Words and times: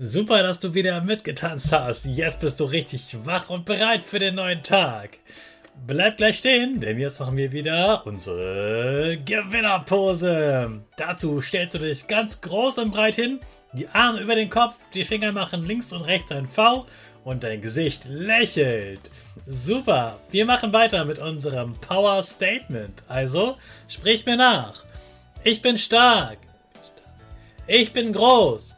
Super, 0.00 0.44
dass 0.44 0.60
du 0.60 0.74
wieder 0.74 1.00
mitgetanzt 1.00 1.72
hast. 1.72 2.04
Jetzt 2.04 2.38
bist 2.38 2.60
du 2.60 2.66
richtig 2.66 3.16
wach 3.24 3.50
und 3.50 3.64
bereit 3.64 4.04
für 4.04 4.20
den 4.20 4.36
neuen 4.36 4.62
Tag. 4.62 5.18
Bleib 5.88 6.18
gleich 6.18 6.38
stehen, 6.38 6.80
denn 6.80 7.00
jetzt 7.00 7.18
machen 7.18 7.36
wir 7.36 7.50
wieder 7.50 8.06
unsere 8.06 9.18
Gewinnerpose. 9.24 10.82
Dazu 10.96 11.40
stellst 11.40 11.74
du 11.74 11.78
dich 11.80 12.06
ganz 12.06 12.40
groß 12.40 12.78
und 12.78 12.92
breit 12.92 13.16
hin, 13.16 13.40
die 13.72 13.88
Arme 13.88 14.20
über 14.20 14.36
den 14.36 14.50
Kopf, 14.50 14.76
die 14.94 15.04
Finger 15.04 15.32
machen 15.32 15.66
links 15.66 15.92
und 15.92 16.02
rechts 16.02 16.30
ein 16.30 16.46
V 16.46 16.86
und 17.24 17.42
dein 17.42 17.60
Gesicht 17.60 18.04
lächelt. 18.04 19.10
Super, 19.44 20.20
wir 20.30 20.46
machen 20.46 20.72
weiter 20.72 21.04
mit 21.06 21.18
unserem 21.18 21.72
Power 21.72 22.22
Statement. 22.22 23.02
Also 23.08 23.56
sprich 23.88 24.24
mir 24.26 24.36
nach. 24.36 24.84
Ich 25.42 25.60
bin 25.60 25.76
stark. 25.76 26.38
Ich 27.66 27.92
bin 27.92 28.12
groß. 28.12 28.77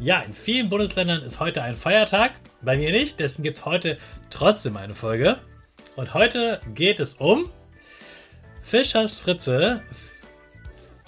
Ja, 0.00 0.20
in 0.20 0.34
vielen 0.34 0.68
Bundesländern 0.68 1.22
ist 1.22 1.40
heute 1.40 1.62
ein 1.62 1.76
Feiertag. 1.76 2.32
Bei 2.62 2.76
mir 2.76 2.90
nicht, 2.90 3.20
deswegen 3.20 3.44
gibt 3.44 3.58
es 3.58 3.64
heute 3.64 3.98
trotzdem 4.28 4.76
eine 4.76 4.94
Folge. 4.94 5.38
Und 5.96 6.14
heute 6.14 6.60
geht 6.74 6.98
es 6.98 7.14
um 7.14 7.48
Fischers 8.62 9.12
Fritze 9.12 9.82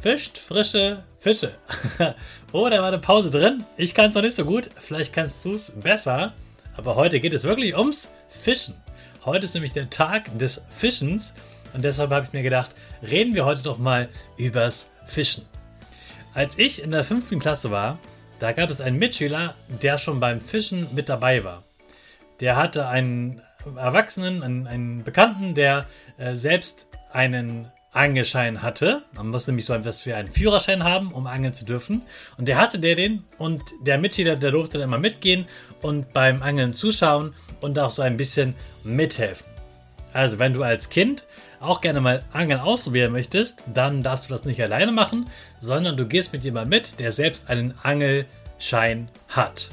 fischt 0.06 0.38
frische 0.38 1.02
Fische. 1.18 1.52
oh, 2.52 2.68
da 2.68 2.78
war 2.78 2.88
eine 2.88 2.98
Pause 2.98 3.28
drin. 3.28 3.64
Ich 3.76 3.92
kann 3.92 4.10
es 4.10 4.14
noch 4.14 4.22
nicht 4.22 4.36
so 4.36 4.44
gut. 4.44 4.70
Vielleicht 4.78 5.12
kannst 5.12 5.44
du 5.44 5.54
es 5.54 5.72
besser. 5.72 6.32
Aber 6.76 6.94
heute 6.94 7.18
geht 7.18 7.34
es 7.34 7.42
wirklich 7.42 7.76
ums 7.76 8.08
Fischen. 8.28 8.74
Heute 9.24 9.46
ist 9.46 9.54
nämlich 9.54 9.72
der 9.72 9.90
Tag 9.90 10.38
des 10.38 10.62
Fischens. 10.70 11.34
Und 11.74 11.82
deshalb 11.84 12.12
habe 12.12 12.26
ich 12.26 12.32
mir 12.32 12.44
gedacht, 12.44 12.70
reden 13.02 13.34
wir 13.34 13.44
heute 13.44 13.62
doch 13.62 13.78
mal 13.78 14.08
übers 14.36 14.92
Fischen. 15.06 15.44
Als 16.34 16.56
ich 16.56 16.82
in 16.82 16.92
der 16.92 17.02
fünften 17.02 17.40
Klasse 17.40 17.72
war, 17.72 17.98
da 18.38 18.52
gab 18.52 18.70
es 18.70 18.80
einen 18.80 18.98
Mitschüler, 18.98 19.54
der 19.82 19.98
schon 19.98 20.20
beim 20.20 20.40
Fischen 20.40 20.88
mit 20.94 21.08
dabei 21.08 21.44
war. 21.44 21.64
Der 22.40 22.56
hatte 22.56 22.88
einen 22.88 23.40
Erwachsenen, 23.76 24.42
einen, 24.42 24.66
einen 24.66 25.04
Bekannten, 25.04 25.54
der 25.54 25.86
äh, 26.18 26.34
selbst 26.34 26.86
einen 27.12 27.70
Angelschein 27.92 28.62
hatte. 28.62 29.02
Man 29.14 29.28
muss 29.28 29.46
nämlich 29.46 29.64
so 29.64 29.72
etwas 29.72 30.04
wie 30.04 30.12
einen 30.12 30.28
Führerschein 30.28 30.84
haben, 30.84 31.12
um 31.12 31.26
angeln 31.26 31.54
zu 31.54 31.64
dürfen. 31.64 32.02
Und 32.36 32.46
der 32.46 32.58
hatte 32.58 32.78
der 32.78 32.94
den 32.94 33.24
und 33.38 33.62
der 33.80 33.98
Mitschüler, 33.98 34.36
der 34.36 34.50
durfte 34.50 34.78
dann 34.78 34.88
immer 34.88 34.98
mitgehen 34.98 35.46
und 35.80 36.12
beim 36.12 36.42
Angeln 36.42 36.74
zuschauen 36.74 37.34
und 37.60 37.78
auch 37.78 37.90
so 37.90 38.02
ein 38.02 38.18
bisschen 38.18 38.54
mithelfen. 38.84 39.55
Also 40.16 40.38
wenn 40.38 40.54
du 40.54 40.62
als 40.62 40.88
Kind 40.88 41.26
auch 41.60 41.82
gerne 41.82 42.00
mal 42.00 42.20
Angeln 42.32 42.58
ausprobieren 42.58 43.12
möchtest, 43.12 43.62
dann 43.74 44.00
darfst 44.00 44.24
du 44.24 44.28
das 44.30 44.46
nicht 44.46 44.62
alleine 44.62 44.90
machen, 44.90 45.26
sondern 45.60 45.98
du 45.98 46.06
gehst 46.06 46.32
mit 46.32 46.42
jemandem 46.42 46.70
mit, 46.70 46.98
der 47.00 47.12
selbst 47.12 47.50
einen 47.50 47.74
Angelschein 47.82 49.10
hat. 49.28 49.68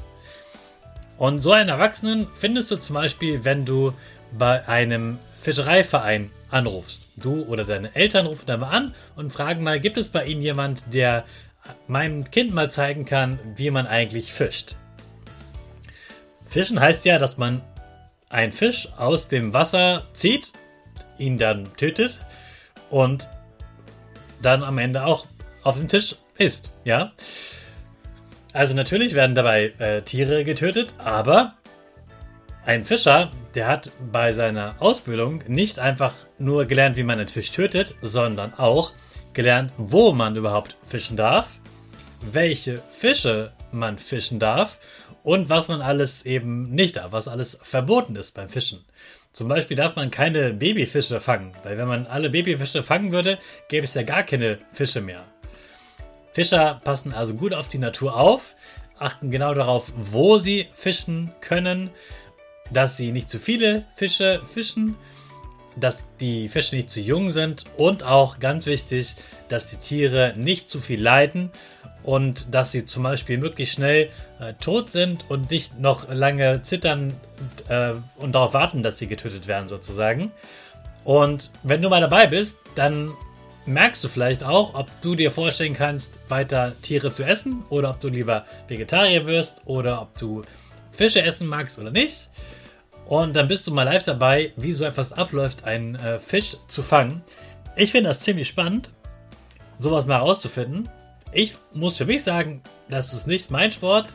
Und 1.16 1.38
so 1.38 1.52
einen 1.52 1.70
Erwachsenen 1.70 2.26
findest 2.36 2.70
du 2.70 2.76
zum 2.76 2.92
Beispiel, 2.92 3.46
wenn 3.46 3.64
du 3.64 3.94
bei 4.36 4.68
einem 4.68 5.18
Fischereiverein 5.40 6.30
anrufst. 6.50 7.08
Du 7.16 7.44
oder 7.44 7.64
deine 7.64 7.94
Eltern 7.96 8.26
rufen 8.26 8.44
da 8.44 8.58
mal 8.58 8.68
an 8.68 8.92
und 9.16 9.32
fragen 9.32 9.62
mal, 9.62 9.80
gibt 9.80 9.96
es 9.96 10.08
bei 10.08 10.26
ihnen 10.26 10.42
jemand, 10.42 10.92
der 10.92 11.24
meinem 11.88 12.30
Kind 12.30 12.52
mal 12.52 12.70
zeigen 12.70 13.06
kann, 13.06 13.38
wie 13.56 13.70
man 13.70 13.86
eigentlich 13.86 14.34
fischt. 14.34 14.76
Fischen 16.44 16.80
heißt 16.80 17.06
ja, 17.06 17.18
dass 17.18 17.38
man 17.38 17.62
einen 18.34 18.52
Fisch 18.52 18.88
aus 18.96 19.28
dem 19.28 19.54
Wasser 19.54 20.02
zieht 20.12 20.52
ihn 21.18 21.38
dann 21.38 21.64
tötet 21.76 22.18
und 22.90 23.28
dann 24.42 24.64
am 24.64 24.78
Ende 24.78 25.06
auch 25.06 25.26
auf 25.62 25.78
dem 25.78 25.88
Tisch 25.88 26.16
isst, 26.36 26.72
ja. 26.84 27.12
Also 28.52 28.74
natürlich 28.74 29.14
werden 29.14 29.34
dabei 29.36 29.72
äh, 29.78 30.02
Tiere 30.02 30.44
getötet, 30.44 30.94
aber 30.98 31.54
ein 32.66 32.84
Fischer, 32.84 33.30
der 33.54 33.68
hat 33.68 33.92
bei 34.10 34.32
seiner 34.32 34.74
Ausbildung 34.80 35.44
nicht 35.46 35.78
einfach 35.78 36.14
nur 36.38 36.64
gelernt, 36.64 36.96
wie 36.96 37.04
man 37.04 37.20
einen 37.20 37.28
Fisch 37.28 37.52
tötet, 37.52 37.94
sondern 38.02 38.52
auch 38.54 38.92
gelernt, 39.32 39.72
wo 39.76 40.12
man 40.12 40.34
überhaupt 40.34 40.76
fischen 40.86 41.16
darf, 41.16 41.60
welche 42.32 42.82
Fische 42.90 43.52
man 43.70 43.98
fischen 43.98 44.38
darf 44.38 44.78
und 45.24 45.50
was 45.50 45.66
man 45.66 45.80
alles 45.80 46.24
eben 46.24 46.62
nicht 46.64 46.96
darf, 46.96 47.10
was 47.10 47.26
alles 47.26 47.58
verboten 47.62 48.14
ist 48.14 48.32
beim 48.32 48.48
Fischen. 48.48 48.84
Zum 49.32 49.48
Beispiel 49.48 49.76
darf 49.76 49.96
man 49.96 50.12
keine 50.12 50.52
Babyfische 50.52 51.18
fangen, 51.18 51.52
weil 51.64 51.76
wenn 51.76 51.88
man 51.88 52.06
alle 52.06 52.30
Babyfische 52.30 52.84
fangen 52.84 53.10
würde, 53.10 53.38
gäbe 53.68 53.84
es 53.84 53.94
ja 53.94 54.02
gar 54.02 54.22
keine 54.22 54.58
Fische 54.72 55.00
mehr. 55.00 55.24
Fischer 56.32 56.80
passen 56.84 57.12
also 57.12 57.34
gut 57.34 57.54
auf 57.54 57.66
die 57.66 57.78
Natur 57.78 58.16
auf, 58.16 58.54
achten 58.98 59.30
genau 59.30 59.54
darauf, 59.54 59.92
wo 59.96 60.38
sie 60.38 60.68
fischen 60.72 61.32
können, 61.40 61.90
dass 62.70 62.96
sie 62.96 63.10
nicht 63.10 63.28
zu 63.28 63.38
viele 63.38 63.86
Fische 63.96 64.42
fischen, 64.44 64.94
dass 65.76 65.98
die 66.20 66.48
Fische 66.48 66.76
nicht 66.76 66.90
zu 66.90 67.00
jung 67.00 67.30
sind 67.30 67.64
und 67.76 68.04
auch 68.04 68.38
ganz 68.38 68.66
wichtig, 68.66 69.16
dass 69.48 69.68
die 69.68 69.76
Tiere 69.76 70.34
nicht 70.36 70.70
zu 70.70 70.80
viel 70.80 71.02
leiden 71.02 71.50
und 72.02 72.54
dass 72.54 72.72
sie 72.72 72.86
zum 72.86 73.02
Beispiel 73.02 73.38
möglichst 73.38 73.74
schnell 73.74 74.10
äh, 74.40 74.52
tot 74.54 74.90
sind 74.90 75.24
und 75.30 75.50
nicht 75.50 75.80
noch 75.80 76.12
lange 76.12 76.62
zittern 76.62 77.14
äh, 77.68 77.92
und 78.16 78.34
darauf 78.34 78.54
warten, 78.54 78.82
dass 78.82 78.98
sie 78.98 79.06
getötet 79.06 79.48
werden 79.48 79.68
sozusagen. 79.68 80.30
Und 81.04 81.50
wenn 81.62 81.82
du 81.82 81.88
mal 81.88 82.00
dabei 82.00 82.26
bist, 82.26 82.58
dann 82.74 83.12
merkst 83.66 84.04
du 84.04 84.08
vielleicht 84.08 84.44
auch, 84.44 84.74
ob 84.74 84.88
du 85.00 85.14
dir 85.14 85.30
vorstellen 85.30 85.74
kannst, 85.74 86.18
weiter 86.28 86.74
Tiere 86.82 87.12
zu 87.12 87.24
essen 87.24 87.64
oder 87.70 87.90
ob 87.90 88.00
du 88.00 88.08
lieber 88.08 88.44
Vegetarier 88.68 89.26
wirst 89.26 89.62
oder 89.64 90.02
ob 90.02 90.16
du 90.18 90.42
Fische 90.92 91.22
essen 91.22 91.46
magst 91.46 91.78
oder 91.78 91.90
nicht. 91.90 92.28
Und 93.06 93.36
dann 93.36 93.48
bist 93.48 93.66
du 93.66 93.72
mal 93.72 93.82
live 93.84 94.04
dabei, 94.04 94.52
wie 94.56 94.72
so 94.72 94.84
etwas 94.84 95.12
abläuft, 95.12 95.64
einen 95.64 95.94
äh, 95.96 96.18
Fisch 96.18 96.56
zu 96.68 96.82
fangen. 96.82 97.22
Ich 97.76 97.92
finde 97.92 98.08
das 98.08 98.20
ziemlich 98.20 98.48
spannend, 98.48 98.90
sowas 99.78 100.06
mal 100.06 100.18
herauszufinden. 100.18 100.88
Ich 101.32 101.56
muss 101.72 101.96
für 101.96 102.06
mich 102.06 102.22
sagen, 102.22 102.62
das 102.88 103.12
ist 103.12 103.26
nicht 103.26 103.50
mein 103.50 103.72
Sport. 103.72 104.14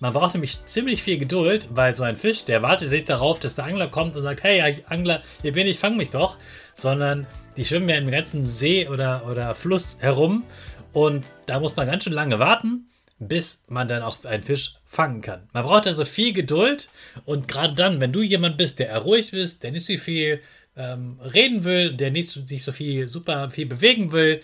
Man 0.00 0.12
braucht 0.12 0.34
nämlich 0.34 0.64
ziemlich 0.66 1.02
viel 1.02 1.18
Geduld, 1.18 1.68
weil 1.72 1.94
so 1.94 2.02
ein 2.02 2.16
Fisch, 2.16 2.44
der 2.44 2.62
wartet 2.62 2.90
nicht 2.90 3.08
darauf, 3.08 3.40
dass 3.40 3.56
der 3.56 3.64
Angler 3.64 3.88
kommt 3.88 4.16
und 4.16 4.22
sagt, 4.22 4.42
hey 4.42 4.84
Angler, 4.88 5.22
hier 5.42 5.52
bin 5.52 5.66
ich, 5.66 5.78
fang 5.78 5.96
mich 5.96 6.10
doch, 6.10 6.36
sondern 6.74 7.26
die 7.56 7.64
schwimmen 7.64 7.88
ja 7.88 7.96
im 7.96 8.10
ganzen 8.10 8.46
See 8.46 8.86
oder, 8.88 9.26
oder 9.28 9.54
Fluss 9.54 9.96
herum 9.98 10.44
und 10.92 11.26
da 11.46 11.58
muss 11.58 11.74
man 11.74 11.88
ganz 11.88 12.04
schön 12.04 12.12
lange 12.12 12.38
warten, 12.38 12.88
bis 13.18 13.62
man 13.68 13.88
dann 13.88 14.02
auch 14.02 14.24
einen 14.24 14.42
Fisch 14.42 14.74
fangen 14.84 15.20
kann. 15.20 15.48
Man 15.52 15.64
braucht 15.64 15.86
also 15.86 16.04
viel 16.04 16.32
Geduld 16.32 16.88
und 17.24 17.48
gerade 17.48 17.74
dann, 17.74 18.00
wenn 18.00 18.12
du 18.12 18.22
jemand 18.22 18.56
bist, 18.56 18.78
der 18.78 18.96
ruhig 18.98 19.32
ist, 19.32 19.62
der 19.62 19.72
nicht 19.72 19.86
so 19.86 19.96
viel 19.96 20.40
ähm, 20.76 21.18
reden 21.20 21.64
will, 21.64 21.94
der 21.94 22.10
nicht 22.10 22.30
sich 22.30 22.62
so 22.62 22.72
viel, 22.72 23.08
super 23.08 23.50
viel 23.50 23.66
bewegen 23.66 24.12
will, 24.12 24.42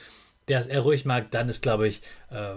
der 0.48 0.58
es 0.58 0.66
eher 0.66 0.80
ruhig 0.80 1.04
mag, 1.04 1.30
dann 1.30 1.48
ist, 1.48 1.62
glaube 1.62 1.88
ich, 1.88 2.02
äh, 2.30 2.54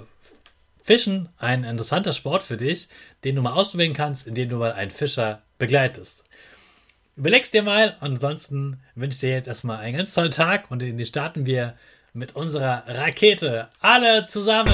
Fischen 0.82 1.30
ein 1.38 1.64
interessanter 1.64 2.14
Sport 2.14 2.44
für 2.44 2.58
dich, 2.58 2.88
den 3.24 3.36
du 3.36 3.42
mal 3.42 3.52
ausprobieren 3.52 3.94
kannst, 3.94 4.26
indem 4.26 4.50
du 4.50 4.56
mal 4.56 4.72
einen 4.72 4.92
Fischer 4.92 5.42
begleitest. 5.60 6.24
Überlegst 7.18 7.54
dir 7.54 7.64
mal 7.64 7.98
ansonsten 8.00 8.80
wünsche 8.96 9.16
ich 9.16 9.20
dir 9.20 9.32
jetzt 9.32 9.48
erstmal 9.48 9.80
einen 9.80 9.98
ganz 9.98 10.14
tollen 10.14 10.32
Tag 10.32 10.72
und 10.72 10.80
den 10.80 11.04
starten 11.04 11.46
wir 11.46 11.76
mit 12.14 12.36
unserer 12.36 12.84
Rakete. 12.88 13.68
Alle 13.82 14.24
zusammen. 14.26 14.74